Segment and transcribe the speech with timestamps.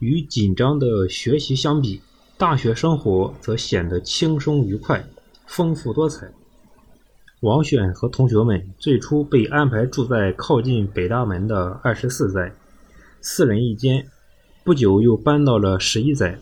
[0.00, 2.00] 与紧张的学习相比，
[2.36, 5.04] 大学生活则显得轻松愉快、
[5.46, 6.30] 丰富多彩。
[7.40, 12.52] 王选和同学们最初被安排住在靠近北大门的二十四斋，
[13.20, 14.06] 四人一间，
[14.64, 16.38] 不久又搬到了十一斋。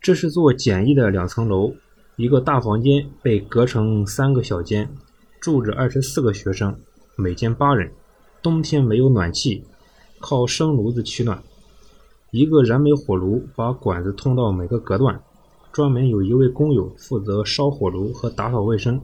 [0.00, 1.74] 这是座简易的两层楼，
[2.16, 4.90] 一个大房间被隔成三个小间，
[5.40, 6.78] 住着二十四个学生，
[7.16, 7.90] 每间八人。
[8.42, 9.64] 冬天没有暖气，
[10.18, 11.42] 靠生炉子取暖。
[12.30, 15.20] 一个燃煤火炉把管子通到每个隔断，
[15.72, 19.00] 专门有一位工友负责烧火炉和打扫卫生。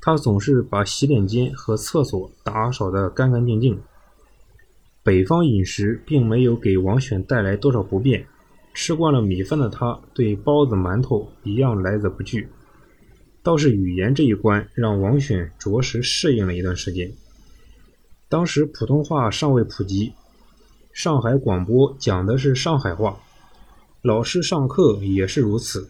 [0.00, 3.80] 他总是把洗脸间和厕所打扫得干干净净。
[5.02, 8.24] 北方饮食并没有给王选带来多少不便，
[8.72, 12.48] 吃惯了米饭的他，对包子、馒头一样来者不拒。
[13.42, 17.10] 倒是语言这一关，让王选着实适应了一段时间。
[18.28, 20.12] 当时普通话尚未普及，
[20.98, 23.16] 上海广播讲的是上海话，
[24.02, 25.88] 老师上课也是如此，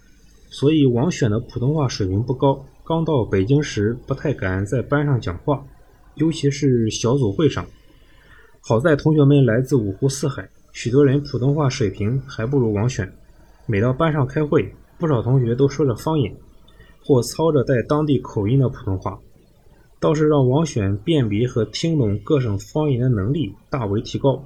[0.50, 2.62] 所以王选的普通话水平不高。
[2.84, 5.64] 刚到北京时，不太敢在班上讲话，
[6.16, 7.64] 尤其是小组会上。
[8.60, 13.10] 好在同学们来自五湖四海，许多人普通话水平还不如王选。
[13.64, 16.36] 每到班上开会，不少同学都说着方言，
[17.02, 19.18] 或操着带当地口音的普通话，
[19.98, 24.44] 倒是让王选辨别和听懂各省方言的能力大为提高。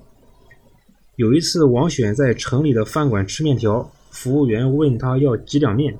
[1.16, 5.98] 有一次，王选在城里的饭馆吃面条，服务员问他要几两面。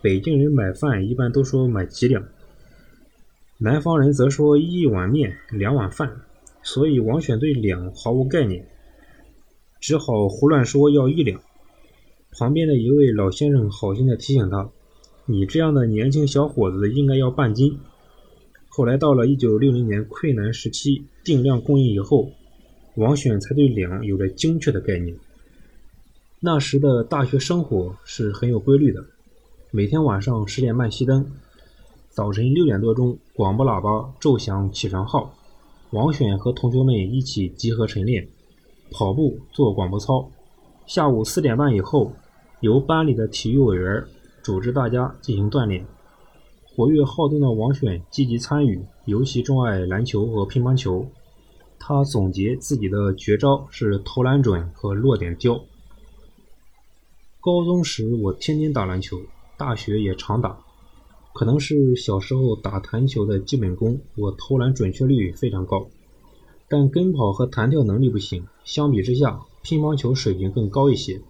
[0.00, 2.26] 北京人买饭一般都说买几两，
[3.58, 6.22] 南方人则说一碗面两碗饭，
[6.62, 8.66] 所以王选对两毫无概念，
[9.78, 11.38] 只好胡乱说要一两。
[12.32, 14.70] 旁边的一位老先生好心的提醒他
[15.26, 17.78] ：“你这样的年轻小伙子应该要半斤。”
[18.68, 22.30] 后来到了一九六零年困难时期，定量供应以后，
[22.96, 25.14] 王选才对两有了精确的概念。
[26.40, 29.04] 那时的大学生活是很有规律的。
[29.70, 31.26] 每天晚上十点半熄灯，
[32.08, 35.34] 早晨六点多钟，广播喇叭奏响起床号，
[35.90, 38.26] 王选和同学们一起集合晨练，
[38.90, 40.30] 跑步做广播操。
[40.86, 42.10] 下午四点半以后，
[42.60, 44.02] 由班里的体育委员
[44.42, 45.84] 组织大家进行锻炼。
[46.64, 51.06] 活跃好动的王选积极参与，尤其钟爱篮球和乒乓球。
[51.78, 55.64] 他总结自己的绝招是投篮准和落点刁。
[57.40, 59.20] 高中时，我天天打篮球。
[59.58, 60.58] 大学也常打，
[61.32, 65.88] 可能是小时候打弹球的基本功，我投篮准确率非常高，
[66.68, 68.46] 但跟跑和弹跳能力不行。
[68.64, 71.22] 相比之下，乒乓球水平更高一些。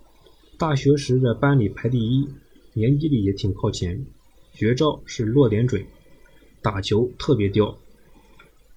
[0.58, 2.26] 大学时在班里排第一，
[2.72, 4.04] 年级里也挺靠前。
[4.52, 5.86] 绝招是落点准，
[6.62, 7.78] 打球特别刁。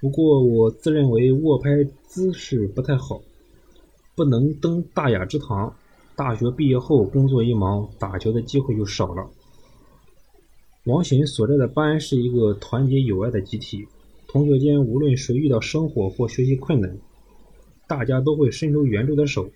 [0.01, 1.69] 不过我自认为握拍
[2.07, 3.21] 姿势不太好，
[4.15, 5.75] 不能登大雅之堂。
[6.15, 9.29] 大学毕业后工作一忙，打球的机会就少了。
[10.85, 13.85] 王选所在的班是一个团结友爱的集体，
[14.27, 16.97] 同学间无论谁遇到生活或学习困难，
[17.87, 19.49] 大家都会伸出援助的手。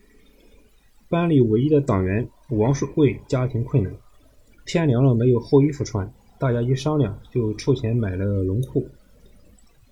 [1.10, 3.94] 班里唯一的党员王树贵家庭困难，
[4.66, 8.86] 天凉了没有厚衣服穿，大家一商量就凑钱买了绒裤，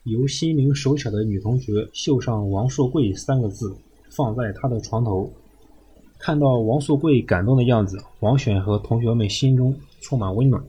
[0.03, 3.75] 由心灵手巧的女同学绣上“王树贵”三个字，
[4.09, 5.31] 放在他的床头。
[6.17, 10.63] 看到王树贵感动的样子，王选和同学们心中充满温暖。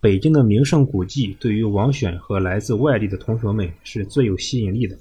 [0.00, 4.96] 北京的名胜古迹对于王选和来自外地的同学们是最有吸引力的。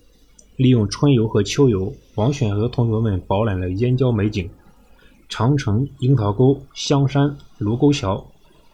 [0.57, 4.49] 利用春游和秋游，王选和同学们饱览了燕郊美景，
[5.29, 8.27] 长城、樱桃沟、香山、卢沟桥，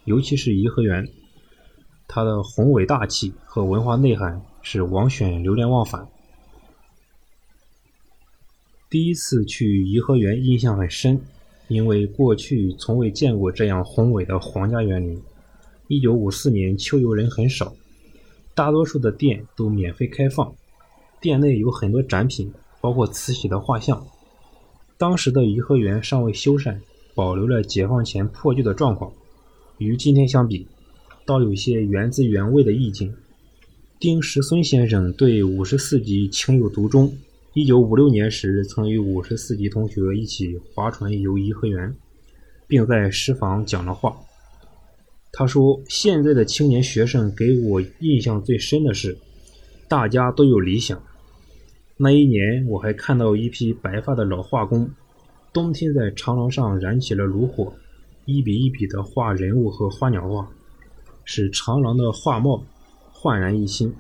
[0.06, 1.08] 尤其是颐和园，
[2.08, 6.08] 它的宏伟大气和文化内涵使王选流连忘返。
[8.90, 11.20] 第一次去颐和园印象很深，
[11.68, 15.22] 因为过去从未见过这样宏伟的皇家园林。
[15.90, 17.74] 一九五四年秋游人很少，
[18.56, 20.54] 大多数的店都免费开放，
[21.20, 22.52] 店内有很多展品，
[22.82, 24.06] 包括慈禧的画像。
[24.98, 26.80] 当时的颐和园尚未修缮，
[27.14, 29.12] 保留了解放前破旧的状况，
[29.78, 30.68] 与今天相比，
[31.28, 33.14] 倒有些原汁原味的意境。
[34.00, 37.18] 丁石孙先生对五十四级情有独钟，
[37.54, 41.94] 一九五六年时曾与五十四级同学一起划船游颐和园，
[42.66, 44.18] 并在诗房讲了话。
[45.34, 49.18] 他说：“现在的青年学生给我印象最深的是，
[49.90, 50.98] 大家都有理想。
[51.98, 54.90] 那一年，我还看到一批白发的老画工，
[55.52, 57.74] 冬天在长廊上燃起了炉火，
[58.26, 60.50] 一笔一笔地画人物和花鸟画，
[61.30, 62.64] 使长廊的画貌
[63.12, 63.94] 焕然一新。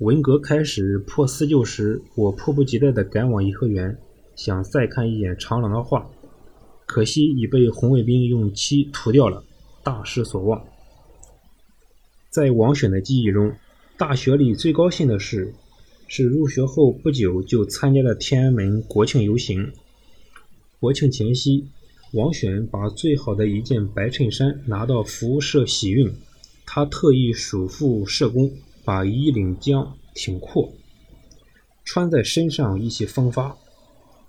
[0.00, 3.96] 文革开始破四旧时，我迫不及待地赶往颐和园，
[4.36, 6.06] 想再看一眼长廊的画，
[6.84, 9.42] 可惜已被红卫兵用漆涂掉了，
[9.82, 10.62] 大失所望。
[12.28, 13.54] 在王选的记忆中，
[13.96, 15.54] 大学里最高兴的事
[16.06, 19.72] 是入学后不久就参加了天安门国庆游行。
[20.78, 21.68] 国庆前夕，
[22.12, 26.12] 王选把最好的一件白衬衫拿到服务社洗熨，
[26.66, 28.50] 他特意嘱咐社工
[28.84, 30.72] 把衣领将挺阔，
[31.84, 33.56] 穿在身上意气风发。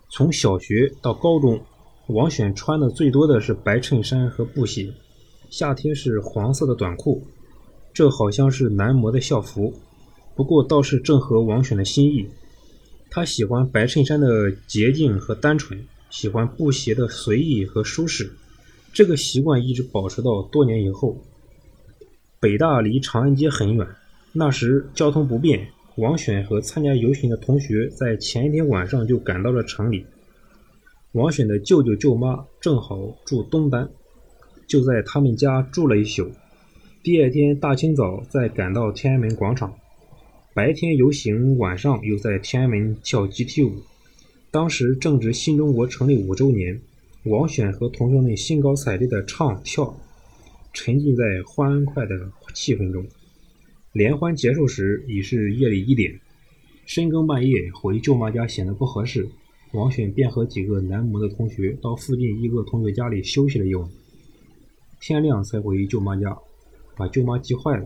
[0.10, 1.60] 从小学到高中，
[2.08, 4.94] 王选穿的最多的是白衬衫和布鞋，
[5.50, 7.26] 夏天是黄色的短裤。
[7.94, 9.74] 这好像是男模的校服，
[10.36, 12.28] 不过倒是正合王选的心意。
[13.10, 18.36] 他喜欢白衬衫的洁净和单纯，喜欢布鞋的随意和舒适。
[18.94, 21.18] 这个习惯一直保持到多年以后。
[22.46, 23.88] 北大离长安街很远，
[24.32, 30.06] 那时交通不便，王选和参加游行的同学在前一天晚上就赶到了城里。
[31.14, 33.90] 王选的舅舅舅妈正好住东单，
[34.68, 36.30] 就在他们家住了一宿。
[37.02, 39.74] 第二天大清早再赶到天安门广场，
[40.54, 43.74] 白天游行，晚上又在天安门跳集体舞。
[44.52, 46.80] 当时正值新中国成立五周年，
[47.24, 49.98] 王选和同学们兴高采烈地唱跳，
[50.76, 53.04] 沉浸在欢快的气氛中。
[53.94, 56.20] 联欢结束时已是夜里一点，
[56.86, 59.28] 深更半夜回舅妈家显得不合适，
[59.72, 63.90] 王选便和几个男模的同学到附近一个同学家里休息了一晚，
[65.00, 66.38] 天亮才回舅妈家。
[66.98, 67.86] 把舅妈急坏了。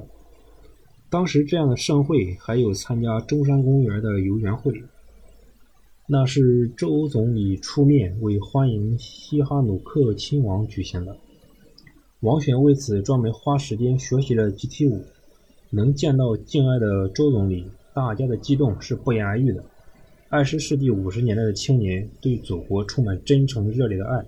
[1.09, 4.83] 当时这样的盛会还有参加中山公园的游园会，
[6.07, 11.17] 那是周总理出面为欢迎西哈努克亲王举行的。
[12.21, 15.05] 王选为此专门花时间学习了集体舞。
[15.71, 19.63] 能见到敬爱的周总理，大家的激动是不言而喻的。
[20.27, 24.25] 二十世纪五十年代的青年对祖国充满真诚热烈的爱。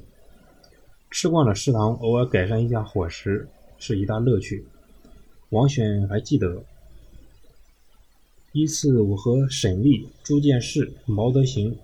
[1.09, 4.65] 吃惯了食堂，偶尔改善一下伙食是一大乐趣。
[5.49, 6.63] 王选还记得，
[8.53, 11.75] 一次我和沈立、朱建士、毛德行、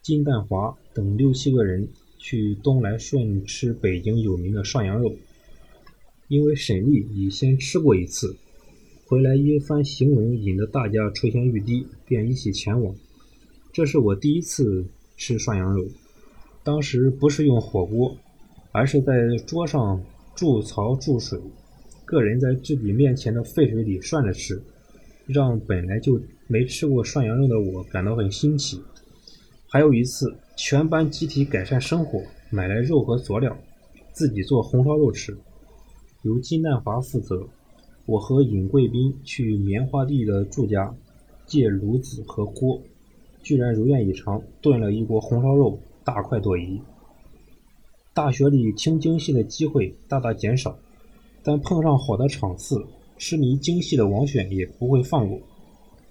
[0.00, 1.88] 金淡华等六七个人
[2.22, 5.12] 去东来顺吃北京有名的涮羊肉，
[6.28, 8.36] 因为沈丽已先吃过一次，
[9.06, 12.94] 回来一番形容引得大家垂涎欲滴，便一起前往。
[13.72, 14.86] 这是我第一次
[15.16, 15.84] 吃涮羊肉，
[16.62, 18.16] 当时不是用火锅，
[18.70, 19.12] 而是在
[19.44, 20.00] 桌上
[20.36, 21.40] 注槽注水。
[22.04, 24.62] 个人在自己面前的沸水里涮着吃，
[25.26, 28.80] 让本来就没吃过涮羊肉的我感到很新奇。
[29.66, 33.56] 还有一次，全班集体改善生活，买来肉和佐料，
[34.12, 35.36] 自己做红烧肉吃，
[36.22, 37.46] 由金淡华负责。
[38.04, 40.94] 我和尹贵宾去棉花地的住家
[41.46, 42.80] 借炉子和锅，
[43.42, 46.80] 居然如愿以偿炖了一锅红烧肉，大快朵颐。
[48.12, 50.76] 大学里听京戏的机会大大减少。
[51.44, 52.84] 但碰上好的场次，
[53.18, 55.40] 痴迷京戏的王选也不会放过。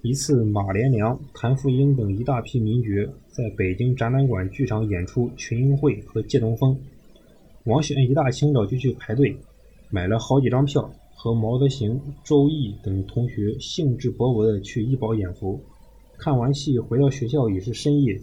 [0.04, 6.74] 一次，马连良、谭富英等一大批名角在北京展览馆剧场演出《群英会》和《借东风》，
[7.66, 9.38] 王选一大清早就去排队，
[9.92, 15.62] 买了好几张票，和毛德行、周毅等同学兴致勃勃地去医保演出。
[16.18, 18.20] 看完戏回到学校已是深夜，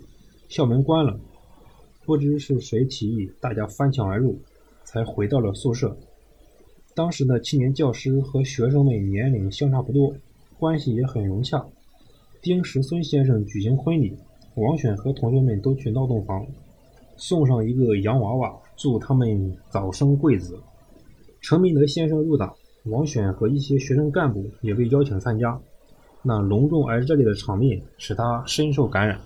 [0.49, 1.21] 校门关了，
[2.05, 4.37] 不知是谁提议，大家翻墙而入，
[4.83, 5.97] 才回到了宿舍。
[6.97, 10.12] 当时的青年教师和学生们年龄相差不多，
[10.59, 11.64] 关系也很融洽。
[12.40, 14.16] 丁石孙先生举行婚礼，
[14.54, 16.47] 王选和同学们都去闹洞房，
[17.16, 20.57] 送上一个洋娃娃，祝他们早生贵子。
[21.40, 22.54] 陈明德先生入党，
[22.85, 25.61] 王选和一些学生干部也被邀请参加，
[26.23, 29.18] 那隆重而热烈的场面使他深受感染。